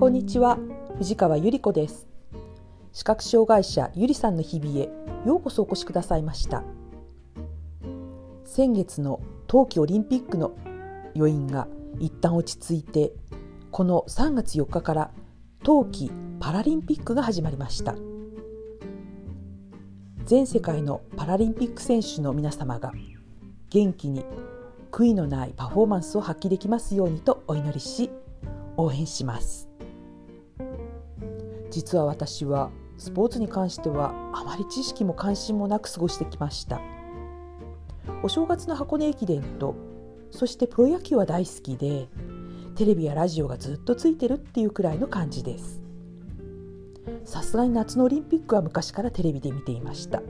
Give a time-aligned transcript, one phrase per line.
[0.00, 0.58] こんにちは。
[0.96, 2.08] 藤川ゆり子です。
[2.90, 4.88] 視覚障害者ゆりさんの日々へ
[5.26, 6.64] ようこそお越しくださいました。
[8.46, 10.52] 先月の冬季オリンピックの
[11.14, 11.68] 余韻が
[11.98, 13.12] 一旦落ち着いて
[13.70, 15.10] この3月4日から
[15.64, 17.94] 冬季パラリンピックが始まりました。
[20.24, 22.90] 全世界のパラリンピック選手の皆様が
[23.68, 24.24] 元気に
[24.90, 28.08] 悔いのないパフォーマンスを発揮できますようにとお祈りし
[28.78, 29.69] 応援します。
[31.70, 36.80] 実は私はスポーツに関してはあまり知識も関心もなく過ごしてきました。
[38.22, 39.74] お正月の箱根駅伝と
[40.30, 42.08] そしてプロ野球は大好きで
[42.76, 45.80] テレビやラジオがずっとついてるっていうくらいの感じです。
[47.24, 50.22] さすがに夏のオリンピックは昔からテレビで見ていました。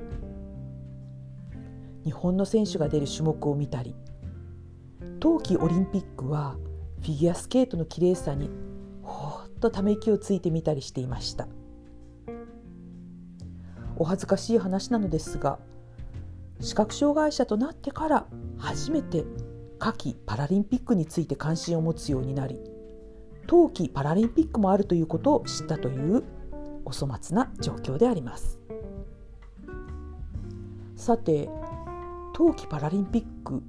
[2.05, 3.95] 日本の選手が出る種目を見たり
[5.21, 6.57] 冬季オリンピックは
[7.03, 8.51] フィギュアスケートの綺麗さに
[9.61, 11.47] とため息をついてみたりしていました。
[13.97, 15.59] お恥ずかしい話なのですが
[16.59, 19.25] 視覚障害者となってから初めて
[19.79, 22.59] 夏季パラリンピックについて関心を持つようになり
[23.47, 26.25] 冬季パラリンピックもあるということを知ったという
[26.85, 28.61] お粗末な状況であります。
[30.97, 31.49] さて
[32.35, 33.63] 冬季パラリンピック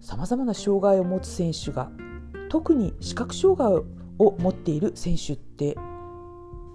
[0.00, 1.90] さまざまな障害を持つ選手が
[2.48, 3.84] 特に視覚障害を
[4.20, 5.76] を持っている選手って、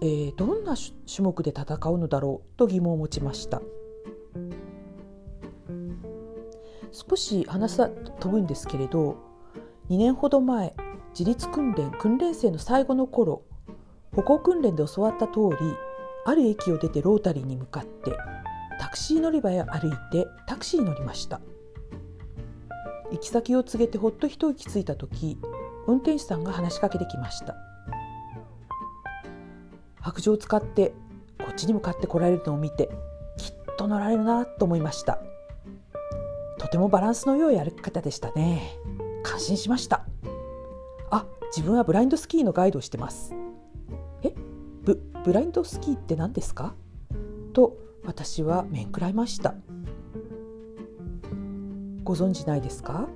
[0.02, 3.62] えー、どんな種目で戦うのだろうと疑問を持ちました。
[6.92, 9.18] 少し話は飛ぶんですけれど
[9.90, 10.74] 2年ほど前
[11.10, 13.44] 自立訓練訓練生の最後の頃
[14.14, 15.58] 歩行訓練で教わった通り
[16.26, 18.12] ある駅を出てロータリーに向かって
[18.80, 21.42] タクシー乗り場へ歩いてタクシーに乗りました。
[23.12, 25.38] 行き先を告げてほっと一息ついた時
[25.88, 27.56] 運転手さんが話しかけてきました。
[30.02, 30.94] 白状を使って
[31.40, 32.90] こっちに向かって来られるのを見て
[33.38, 35.20] きっと乗られるなと思いました。
[36.58, 38.78] とてもバランスの良い歩き方でしたね。
[39.24, 40.06] 感心しました。
[41.12, 43.34] あ自分はブラインドスキーのガイドをしてます。
[44.24, 44.34] え
[44.84, 46.76] ブブラインドスキーって何ですか？
[47.54, 49.56] と私は面食らいました。
[52.04, 53.08] ご存知ないですか？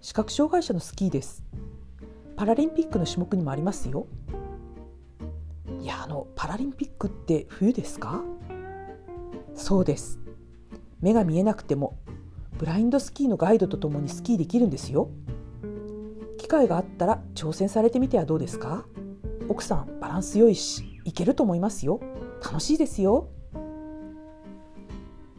[0.00, 1.44] 視覚障害者のスキーです。
[2.36, 4.06] パラリンピックの種目にもありますよ。
[5.80, 8.22] いやあのパラリンピックって冬ですか？
[9.54, 10.18] そうです。
[11.00, 11.98] 目が見えなくても
[12.58, 15.10] ブラインドスキーのガイドとともにスキーできるんですよ。
[16.38, 18.84] 機会があったら挑戦されてみてはどうですか？
[19.48, 22.00] 奥さんバランス良いしいけると思いますよ。
[22.42, 23.28] 楽しいですよ。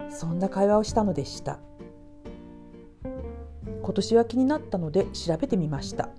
[0.09, 1.59] そんな会話をしたのでした。
[3.83, 6.09] 今年は気になったので調べてみました。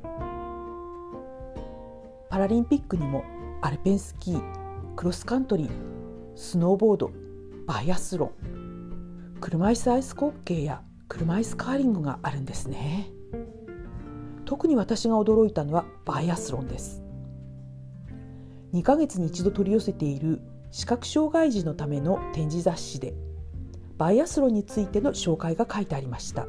[2.36, 3.24] パラリンピックにも
[3.62, 5.70] アルペンスキークロスカントリー
[6.34, 7.10] スノーボード
[7.66, 13.10] バイアスロン車椅子アイスホッケーや車椅子カーリングがあるんですね。
[14.44, 17.02] 特に私が驚いたのはバイアスロンです。
[18.74, 20.42] 2ヶ月に一度取り寄せている
[20.72, 23.14] 視覚障害児のための展示雑誌で
[23.96, 26.46] バイアスロンについての紹介が書いてありました。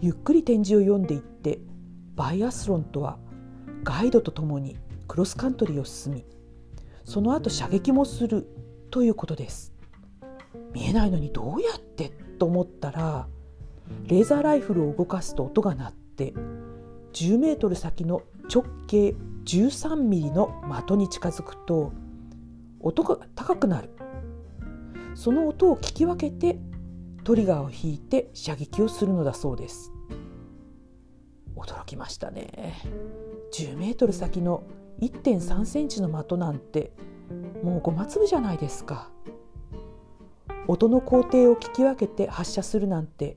[0.00, 1.58] ゆっくり展示を読んでいって
[2.14, 3.18] バイアスロンとは
[3.86, 4.76] ガイドとともに
[5.06, 6.24] クロスカントリーを進み
[7.04, 8.48] その後射撃もする
[8.90, 9.72] ということです。
[10.72, 12.10] 見えないのにどうやって
[12.40, 13.28] と思ったら
[14.08, 16.34] レーザーライフルを動かすと音が鳴って
[17.12, 19.14] 10メートル先の直径
[19.44, 20.50] 13ミリの
[20.84, 21.92] 的に近づくと
[22.80, 23.90] 音が高くなる。
[25.14, 26.58] その音を聞き分けて
[27.22, 29.92] トリガーを引いて射撃をするのだそうです。
[31.56, 32.74] 驚きましたね。
[33.52, 34.64] 10メートル先の
[35.00, 36.92] 1.3センチの的なんて
[37.62, 39.10] もうごま粒じゃないですか。
[40.68, 43.36] 音の工程を聞き分けて発射するなんて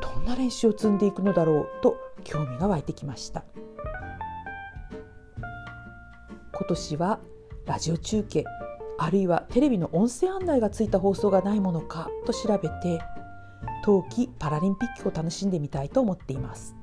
[0.00, 3.44] どんな練習を積んでいくのだろうと興味が湧いてきました。
[6.52, 7.20] 今年は
[7.66, 8.44] ラジオ中継
[8.98, 13.00] あるいはテレビの音声案内がついた放送がないものかと調べて
[13.82, 16.76] 冬季パラリンピックを楽しんでみたいと思っています。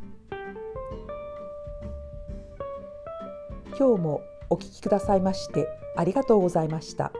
[3.76, 7.12] 今日もお聞きくださいましてありがとうございました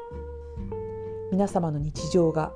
[1.32, 2.52] 皆様の日常が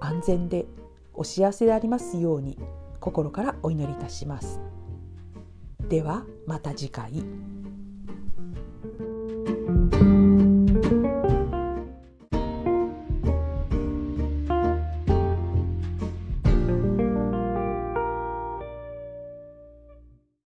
[0.00, 0.66] 安全で
[1.12, 2.58] お幸せでありますように
[3.00, 4.60] 心からお祈りいたします
[5.88, 7.53] ではまた次回。